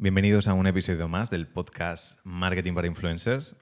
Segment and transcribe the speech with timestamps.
[0.00, 3.56] Bienvenidos a un episodio más del podcast Marketing para Influencers.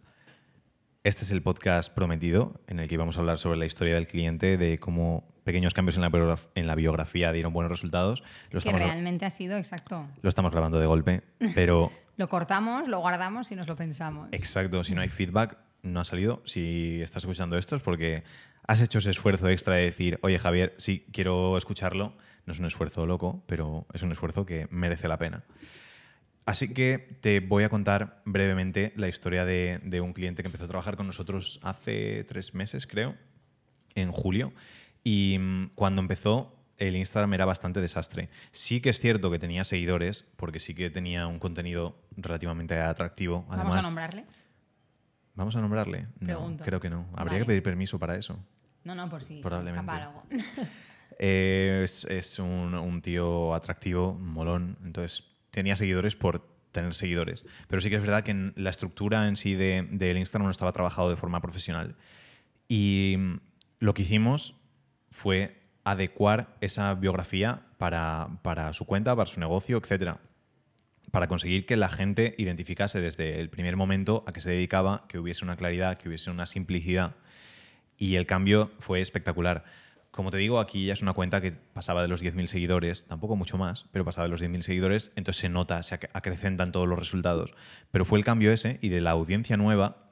[1.03, 4.07] Este es el podcast prometido en el que vamos a hablar sobre la historia del
[4.07, 8.23] cliente, de cómo pequeños cambios en la, biograf- en la biografía dieron buenos resultados.
[8.51, 10.07] Lo Que realmente ha sido exacto.
[10.21, 11.23] lo estamos grabando de golpe,
[11.55, 14.29] pero Lo cortamos, lo guardamos y nos lo pensamos.
[14.33, 16.43] exacto, si no hay feedback, no ha salido.
[16.47, 18.25] Si estás escuchando esto es porque
[18.67, 22.17] has hecho ese esfuerzo extra de decir, oye Javier, sí, quiero escucharlo.
[22.47, 25.45] No es un esfuerzo loco, pero es un esfuerzo que merece la pena.
[26.47, 30.65] Así que te voy a contar brevemente la historia de, de un cliente que empezó
[30.65, 33.17] a trabajar con nosotros hace tres meses, creo,
[33.97, 34.53] en julio.
[35.03, 38.29] Y mm, cuando empezó, el Instagram era bastante desastre.
[38.53, 43.45] Sí que es cierto que tenía seguidores, porque sí que tenía un contenido relativamente atractivo.
[43.49, 44.25] Vamos Además, a nombrarle.
[45.35, 46.07] ¿Vamos a nombrarle?
[46.21, 47.09] No, creo que no.
[47.15, 47.39] Habría Vale.
[47.41, 48.39] que pedir permiso para eso.
[48.85, 49.93] No, no, por si me Probablemente.
[51.19, 54.79] es un, un tío atractivo, molón.
[54.85, 55.25] Entonces,
[55.57, 57.47] tenía seguidores por tener seguidores.
[57.67, 60.73] Pero sí que es verdad que la estructura en sí de- del Instagram no estaba
[60.73, 61.97] trabajado de forma profesional.
[62.69, 63.35] Y mm,
[63.79, 64.57] lo que hicimos
[65.11, 70.21] fue adecuar esa biografía para, para su cuenta, para su negocio, etcétera
[71.13, 75.19] para conseguir que la gente identificase desde el primer momento a qué se dedicaba, que
[75.19, 77.15] hubiese una claridad, que hubiese una simplicidad.
[77.97, 79.65] Y el cambio fue espectacular.
[80.17, 83.37] Como te digo, aquí ya es una cuenta que pasaba de los 10.000 seguidores, tampoco
[83.37, 86.89] mucho más, pero pasaba de los 10.000 seguidores, entonces se nota, se ac- acrecentan todos
[86.89, 87.55] los resultados.
[87.91, 90.09] Pero fue el cambio ese y de la audiencia nueva,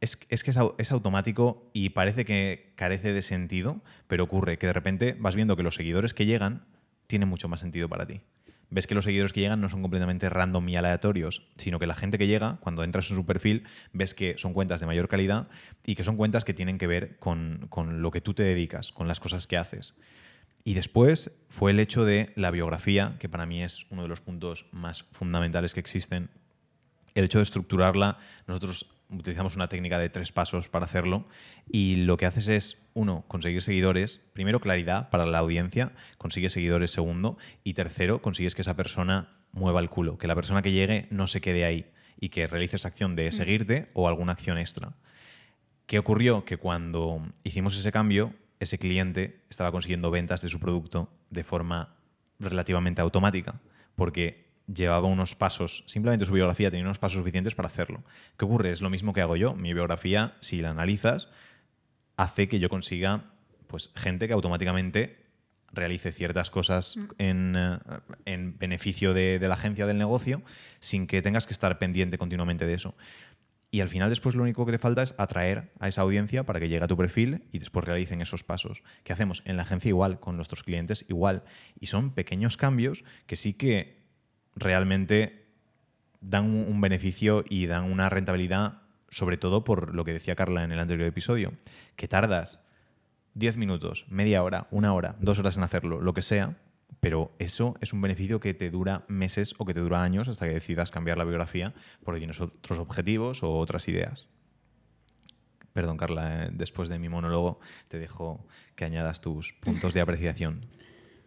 [0.00, 5.14] es, que es automático y parece que carece de sentido, pero ocurre que de repente
[5.18, 6.64] vas viendo que los seguidores que llegan
[7.06, 8.22] tienen mucho más sentido para ti.
[8.70, 11.94] Ves que los seguidores que llegan no son completamente random y aleatorios, sino que la
[11.94, 15.48] gente que llega, cuando entras en su perfil, ves que son cuentas de mayor calidad
[15.84, 18.92] y que son cuentas que tienen que ver con, con lo que tú te dedicas,
[18.92, 19.94] con las cosas que haces.
[20.64, 24.20] Y después fue el hecho de la biografía, que para mí es uno de los
[24.20, 26.28] puntos más fundamentales que existen
[27.14, 31.26] el hecho de estructurarla, nosotros utilizamos una técnica de tres pasos para hacerlo
[31.70, 36.90] y lo que haces es, uno, conseguir seguidores, primero claridad para la audiencia, consigues seguidores
[36.90, 41.06] segundo y tercero, consigues que esa persona mueva el culo, que la persona que llegue
[41.10, 41.86] no se quede ahí
[42.18, 44.94] y que realice esa acción de seguirte o alguna acción extra.
[45.86, 46.44] ¿Qué ocurrió?
[46.44, 51.94] Que cuando hicimos ese cambio, ese cliente estaba consiguiendo ventas de su producto de forma
[52.38, 53.60] relativamente automática,
[53.94, 58.04] porque llevaba unos pasos, simplemente su biografía tenía unos pasos suficientes para hacerlo.
[58.36, 58.70] ¿Qué ocurre?
[58.70, 59.54] Es lo mismo que hago yo.
[59.54, 61.28] Mi biografía, si la analizas,
[62.16, 63.30] hace que yo consiga
[63.66, 65.24] pues, gente que automáticamente
[65.72, 67.78] realice ciertas cosas en, eh,
[68.24, 70.42] en beneficio de, de la agencia del negocio
[70.80, 72.96] sin que tengas que estar pendiente continuamente de eso.
[73.70, 76.60] Y al final después lo único que te falta es atraer a esa audiencia para
[76.60, 78.82] que llegue a tu perfil y después realicen esos pasos.
[79.04, 79.42] ¿Qué hacemos?
[79.44, 81.42] En la agencia igual, con nuestros clientes igual.
[81.78, 84.05] Y son pequeños cambios que sí que
[84.56, 85.46] realmente
[86.20, 90.72] dan un beneficio y dan una rentabilidad, sobre todo por lo que decía Carla en
[90.72, 91.52] el anterior episodio,
[91.94, 92.60] que tardas
[93.34, 96.56] 10 minutos, media hora, una hora, dos horas en hacerlo, lo que sea,
[97.00, 100.46] pero eso es un beneficio que te dura meses o que te dura años hasta
[100.46, 104.28] que decidas cambiar la biografía porque tienes otros objetivos o otras ideas.
[105.72, 110.66] Perdón, Carla, eh, después de mi monólogo te dejo que añadas tus puntos de apreciación.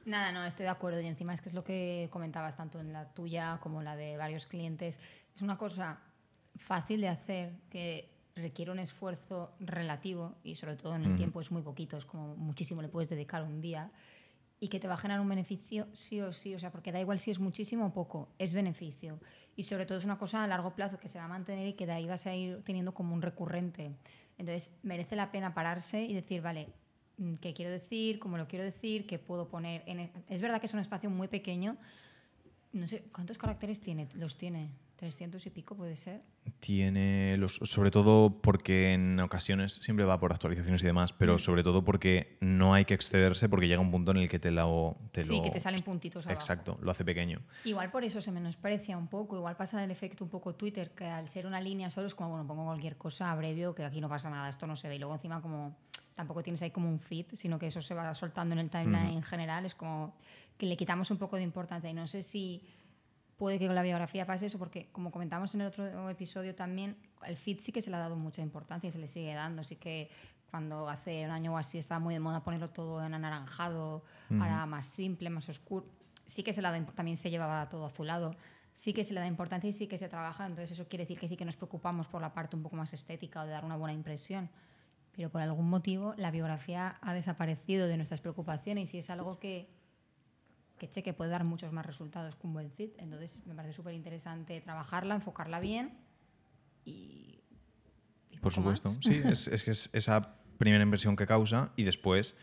[0.10, 1.00] Nada, no, estoy de acuerdo.
[1.02, 3.96] Y encima es que es lo que comentabas tanto en la tuya como en la
[3.96, 4.98] de varios clientes.
[5.36, 6.00] Es una cosa
[6.58, 11.52] fácil de hacer que requiere un esfuerzo relativo y sobre todo en el tiempo es
[11.52, 13.92] muy poquito, es como muchísimo le puedes dedicar un día
[14.60, 17.00] y que te va a generar un beneficio sí o sí, o sea, porque da
[17.00, 19.20] igual si es muchísimo o poco, es beneficio.
[19.56, 21.74] Y sobre todo es una cosa a largo plazo que se va a mantener y
[21.74, 23.92] que de ahí vas a ir teniendo como un recurrente.
[24.38, 26.70] Entonces merece la pena pararse y decir, vale,
[27.42, 29.84] qué quiero decir, cómo lo quiero decir, qué puedo poner.
[29.86, 31.78] En es, es verdad que es un espacio muy pequeño.
[32.72, 34.08] No sé, ¿cuántos caracteres tiene?
[34.14, 34.70] Los tiene.
[34.98, 36.20] 300 y pico puede ser.
[36.60, 41.40] Tiene los, sobre todo porque en ocasiones siempre va por actualizaciones y demás, pero Mm.
[41.40, 44.52] sobre todo porque no hay que excederse porque llega un punto en el que te
[44.52, 44.98] lo.
[45.14, 46.38] Te sí, lo- que te salen puntitos abajo.
[46.38, 47.40] Exacto, lo hace pequeño.
[47.64, 51.06] Igual por eso se menosprecia un poco, igual pasa el efecto un poco Twitter, que
[51.06, 54.10] al ser una línea solo es como, bueno, pongo cualquier cosa, abrevio, que aquí no
[54.10, 54.98] pasa nada, esto no se ve.
[54.98, 55.78] Y luego encima como
[56.20, 59.14] tampoco tienes ahí como un feed, sino que eso se va soltando en el timeline
[59.14, 60.18] en general, es como
[60.58, 61.90] que le quitamos un poco de importancia.
[61.90, 62.62] Y no sé si
[63.38, 66.98] puede que con la biografía pase eso, porque como comentamos en el otro episodio también,
[67.26, 69.64] el feed sí que se le ha dado mucha importancia y se le sigue dando,
[69.64, 70.12] sí que
[70.52, 74.66] cuando hace un año o así estaba muy de moda ponerlo todo en anaranjado, ahora
[74.66, 75.86] más simple, más oscuro,
[76.26, 78.36] sí que se dado, también se llevaba todo azulado,
[78.74, 81.18] sí que se le da importancia y sí que se trabaja, entonces eso quiere decir
[81.18, 83.64] que sí que nos preocupamos por la parte un poco más estética o de dar
[83.64, 84.50] una buena impresión.
[85.16, 89.70] Pero por algún motivo la biografía ha desaparecido de nuestras preocupaciones y es algo que
[90.80, 92.92] que cheque puede dar muchos más resultados que un buen feed.
[92.98, 96.00] Entonces me parece súper interesante trabajarla, enfocarla bien
[96.86, 97.42] y...
[98.32, 98.56] y Por más.
[98.56, 98.98] supuesto.
[99.02, 102.38] Sí, es, es que es esa primera inversión que causa y después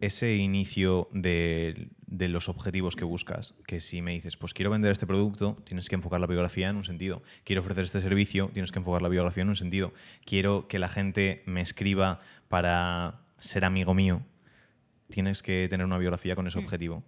[0.00, 3.54] ese inicio de, de los objetivos que buscas.
[3.66, 6.76] Que si me dices, pues quiero vender este producto, tienes que enfocar la biografía en
[6.76, 7.22] un sentido.
[7.44, 9.92] Quiero ofrecer este servicio, tienes que enfocar la biografía en un sentido.
[10.24, 14.22] Quiero que la gente me escriba para ser amigo mío,
[15.10, 17.04] tienes que tener una biografía con ese objetivo.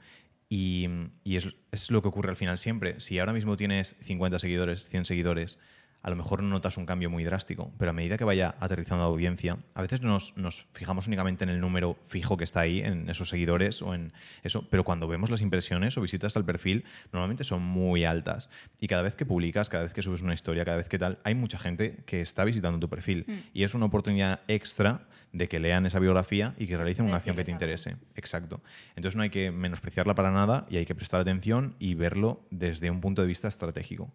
[0.48, 0.88] Y,
[1.24, 3.00] y es, es lo que ocurre al final siempre.
[3.00, 5.58] Si ahora mismo tienes 50 seguidores, 100 seguidores,
[6.02, 9.04] a lo mejor no notas un cambio muy drástico, pero a medida que vaya aterrizando
[9.04, 12.80] la audiencia, a veces nos, nos fijamos únicamente en el número fijo que está ahí,
[12.80, 14.12] en esos seguidores o en
[14.42, 18.48] eso, pero cuando vemos las impresiones o visitas al perfil, normalmente son muy altas.
[18.80, 21.18] Y cada vez que publicas, cada vez que subes una historia, cada vez que tal,
[21.24, 23.26] hay mucha gente que está visitando tu perfil.
[23.52, 27.36] Y es una oportunidad extra de que lean esa biografía y que realicen una acción
[27.36, 27.96] que te interese.
[28.14, 28.62] Exacto.
[28.94, 32.90] Entonces no hay que menospreciarla para nada y hay que prestar atención y verlo desde
[32.90, 34.12] un punto de vista estratégico.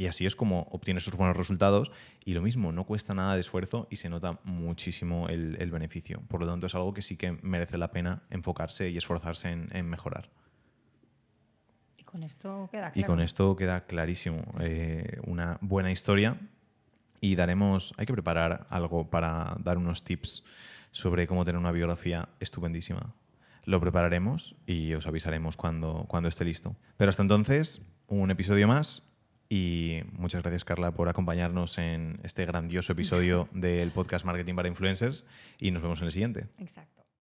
[0.00, 1.92] Y así es como obtienes esos buenos resultados
[2.24, 6.22] y lo mismo, no cuesta nada de esfuerzo y se nota muchísimo el, el beneficio.
[6.26, 9.68] Por lo tanto, es algo que sí que merece la pena enfocarse y esforzarse en,
[9.76, 10.30] en mejorar.
[11.98, 12.98] Y con esto queda claro.
[12.98, 14.42] Y con esto queda clarísimo.
[14.60, 16.40] eh, una buena historia
[17.20, 20.44] y daremos, hay que preparar algo para dar unos tips
[20.92, 23.14] sobre cómo tener una biografía estupendísima.
[23.66, 26.74] Lo prepararemos y os avisaremos cuando, cuando esté listo.
[26.96, 29.09] Pero hasta entonces, un episodio más
[29.50, 35.26] y muchas gracias Carla por acompañarnos en este grandioso episodio del podcast Marketing para Influencers
[35.58, 36.46] y nos vemos en el siguiente.
[36.58, 36.99] Exacto.